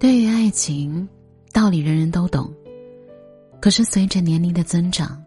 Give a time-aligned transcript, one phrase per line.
[0.00, 1.06] 对于爱情，
[1.52, 2.50] 道理人人都懂，
[3.60, 5.22] 可是随着年龄的增长，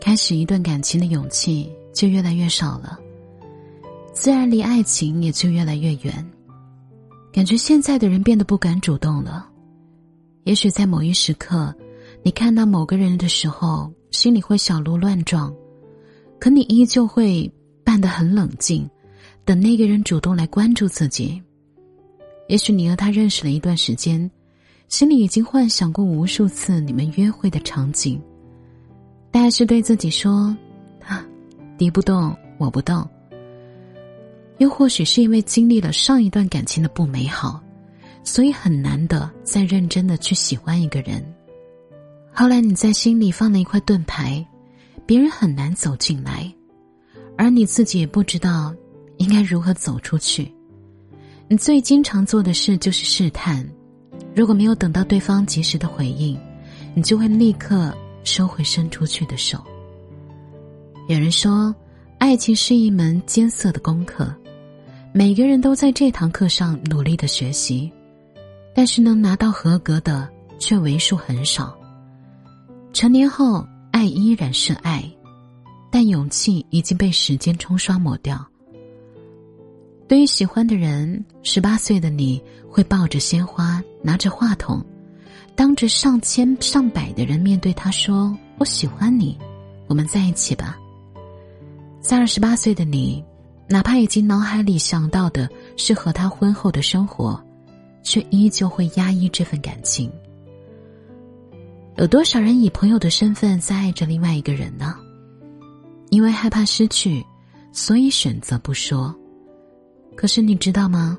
[0.00, 2.98] 开始一段感情的勇气就越来越少了，
[4.12, 6.30] 自然离爱情也就越来越远。
[7.32, 9.48] 感觉现在的人变得不敢主动了。
[10.42, 11.72] 也许在某一时刻，
[12.24, 15.54] 你看到某个人的时候，心里会小鹿乱撞，
[16.40, 17.48] 可你依旧会
[17.84, 18.90] 扮得很冷静，
[19.44, 21.40] 等那个人主动来关注自己。
[22.48, 24.30] 也许你和他认识了一段时间，
[24.88, 28.20] 心里已经幻想过无数次你们约会的场景，
[29.30, 30.56] 但是对自己说
[31.06, 31.24] ：“啊，
[31.76, 33.06] 敌不动我不动。”
[34.58, 37.62] 又或许是因为经历了上一段感情的不美好，
[38.24, 41.22] 所以很难的再认真的去喜欢一个人。
[42.32, 44.44] 后来你在心里放了一块盾牌，
[45.04, 46.52] 别人很难走进来，
[47.36, 48.74] 而你自己也不知道
[49.18, 50.50] 应该如何走出去。
[51.50, 53.66] 你最经常做的事就是试探，
[54.34, 56.38] 如果没有等到对方及时的回应，
[56.94, 59.64] 你就会立刻收回伸出去的手。
[61.08, 61.74] 有人说，
[62.18, 64.30] 爱情是一门艰涩的功课，
[65.14, 67.90] 每个人都在这堂课上努力的学习，
[68.74, 71.74] 但是能拿到合格的却为数很少。
[72.92, 75.02] 成年后，爱依然是爱，
[75.90, 78.46] 但勇气已经被时间冲刷抹掉。
[80.08, 84.82] 对于喜欢的人，十八岁的你会抱着鲜花，拿着话筒，
[85.54, 89.36] 当着上千上百的人面对他说：“我喜欢你，
[89.86, 90.78] 我们在一起吧。”
[92.00, 93.22] 在二十八岁的你，
[93.68, 97.38] 哪怕已经脑海里想到的是和他婚后的生活，
[98.02, 100.10] 却依旧会压抑这份感情。
[101.96, 104.94] 有多少人以朋友的身份在爱着另外一个人呢？
[106.08, 107.22] 因为害怕失去，
[107.72, 109.14] 所以选择不说。
[110.18, 111.16] 可是你知道吗？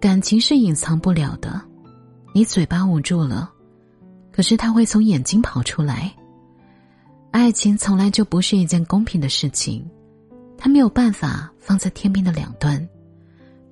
[0.00, 1.62] 感情是隐藏不了的，
[2.34, 3.48] 你嘴巴捂住了，
[4.32, 6.12] 可是它会从眼睛跑出来。
[7.30, 9.88] 爱情从来就不是一件公平的事情，
[10.58, 12.84] 它没有办法放在天平的两端。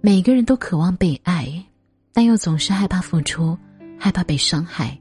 [0.01, 1.53] 每个人都渴望被爱，
[2.13, 3.59] 但又总是害怕付出，
[3.99, 4.97] 害怕被伤害。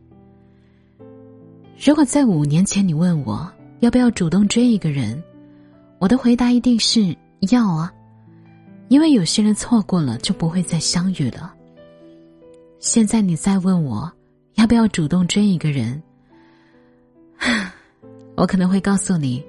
[1.78, 3.48] 如果在五年前你问我
[3.82, 5.24] 要不要主动追一个人，
[6.00, 7.16] 我的回答一定是
[7.52, 7.94] 要啊。
[8.90, 11.54] 因为有些人错过了就不会再相遇了。
[12.80, 14.12] 现在你再问我
[14.56, 16.02] 要不要主动追一个人，
[18.36, 19.44] 我可能会告诉你，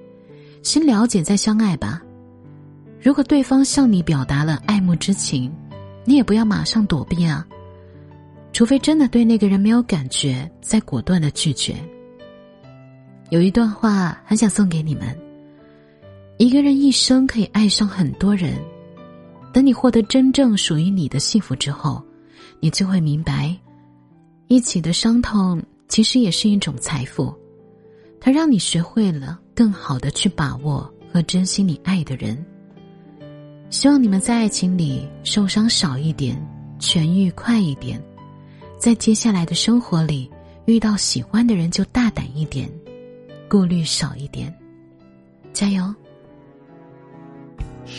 [0.62, 2.02] 先了解再相爱吧。
[3.00, 5.50] 如果对方向你表达了爱慕之情，
[6.04, 7.46] 你也不要马上躲避啊。
[8.52, 11.74] 除非真的对那个人没有感觉，再果断的拒绝。
[13.30, 15.16] 有一段话很想送给你们：
[16.36, 18.54] 一个人一生可以爱上很多人。
[19.52, 22.02] 等你获得真正属于你的幸福之后，
[22.60, 23.54] 你就会明白，
[24.48, 27.34] 一起的伤痛其实也是一种财富，
[28.20, 32.42] 它让你学会了更好的去把握和珍惜你爱的人。
[33.70, 36.40] 希望你们在爱情里受伤少一点，
[36.78, 38.02] 痊愈快一点，
[38.78, 40.30] 在接下来的生活里
[40.66, 42.70] 遇到喜欢的人就大胆一点，
[43.48, 44.52] 顾虑少一点，
[45.52, 45.94] 加油。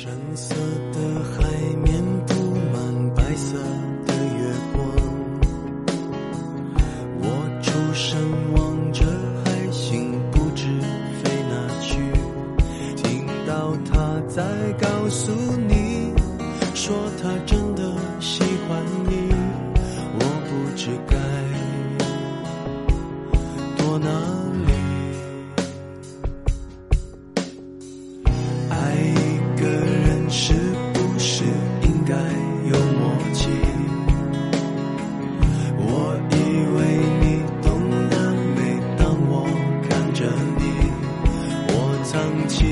[0.03, 0.55] 深色
[0.93, 1.47] 的海
[1.83, 2.33] 面布
[2.73, 3.55] 满白色
[4.07, 4.81] 的月光，
[7.21, 7.23] 我
[7.61, 8.17] 出神
[8.55, 9.05] 望着
[9.45, 10.65] 海星不知
[11.21, 12.01] 飞哪去，
[12.95, 14.41] 听到他在
[14.79, 15.31] 告诉
[15.69, 16.11] 你，
[16.73, 17.29] 说他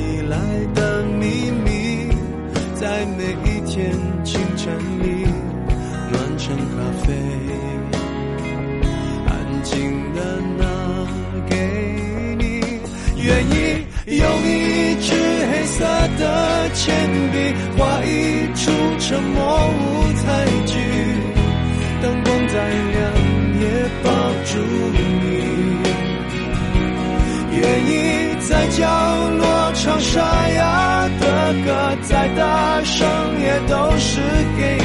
[0.10, 0.38] 未来
[0.74, 2.10] 的秘密，
[2.74, 3.92] 在每一天
[4.24, 5.06] 清晨里，
[6.12, 6.74] 暖成咖
[7.06, 7.14] 啡，
[9.28, 9.78] 安静
[10.16, 10.18] 的
[10.58, 10.66] 拿
[11.48, 11.56] 给
[12.40, 12.44] 你，
[13.22, 13.54] 愿意
[14.18, 15.14] 用一支
[15.52, 15.86] 黑色
[16.18, 16.24] 的
[16.74, 17.36] 铅笔，
[17.78, 18.08] 画一
[18.56, 19.38] 出沉默
[19.70, 19.80] 舞
[20.24, 20.28] 台
[20.66, 20.74] 剧，
[22.02, 22.98] 灯光再亮
[23.62, 23.64] 也
[24.04, 24.10] 抱
[24.44, 24.58] 住
[24.92, 24.98] 你，
[27.60, 27.94] 愿意
[28.40, 28.82] 在角
[29.38, 29.39] 落。
[30.12, 33.08] 沙哑的歌，再大声
[33.40, 34.20] 也都是
[34.58, 34.79] 给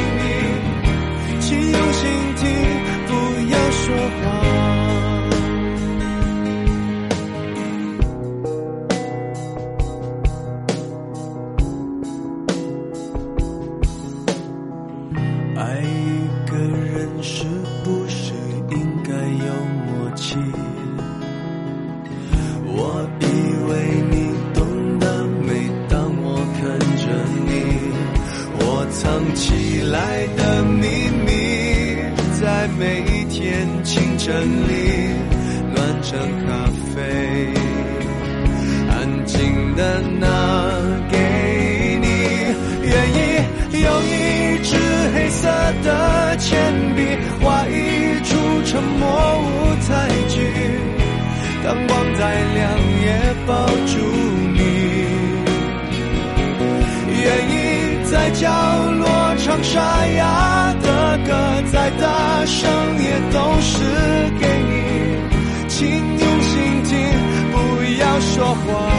[29.44, 30.86] 起来的秘
[31.26, 31.28] 密，
[32.40, 34.72] 在每一天清晨里
[35.74, 36.64] 暖成咖
[36.94, 36.96] 啡，
[38.88, 38.96] 安
[39.26, 40.24] 静的拿
[41.10, 41.18] 给
[42.00, 42.06] 你。
[42.86, 43.20] 愿意
[43.82, 44.16] 用一
[44.62, 44.70] 支
[45.14, 45.42] 黑色
[45.82, 47.00] 的铅笔，
[47.42, 47.78] 画一
[48.24, 48.32] 出
[48.64, 49.02] 沉默
[49.42, 49.44] 舞
[49.86, 50.40] 台剧，
[51.62, 52.20] 当光再
[52.54, 52.62] 亮
[53.04, 53.06] 也
[53.46, 53.92] 抱住
[54.54, 54.58] 你。
[57.22, 57.52] 愿意
[58.10, 58.48] 在角
[59.74, 62.70] 沙哑的歌，再大声
[63.02, 63.74] 也都是
[64.38, 64.72] 给你，
[65.68, 66.94] 请用心听，
[67.50, 67.56] 不
[68.00, 68.93] 要说话。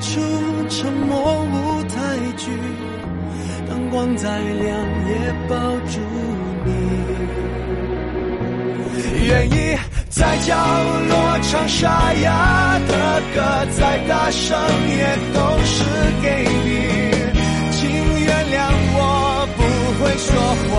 [0.00, 0.20] 出
[0.68, 1.96] 沉默舞台
[2.36, 2.50] 剧，
[3.68, 4.68] 灯光再亮
[5.08, 5.56] 也抱
[5.88, 5.98] 住
[6.64, 6.70] 你。
[9.26, 9.76] 愿意
[10.08, 10.54] 在角
[11.08, 12.92] 落唱沙哑的
[13.34, 14.56] 歌，再大声
[14.88, 15.84] 也都是
[16.22, 16.26] 给
[16.64, 16.68] 你，
[17.72, 17.78] 请
[18.24, 18.56] 原谅
[18.94, 18.96] 我
[19.56, 19.60] 不
[19.98, 20.30] 会说
[20.70, 20.76] 话。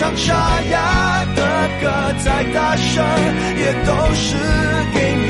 [0.00, 0.32] 唱沙
[0.62, 1.42] 哑的
[1.78, 1.90] 歌，
[2.24, 3.04] 再大声
[3.58, 4.34] 也都是
[4.94, 5.28] 给你。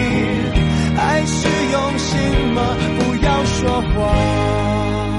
[0.97, 2.17] 爱是用心
[2.55, 2.77] 吗？
[3.01, 5.10] 不要说谎。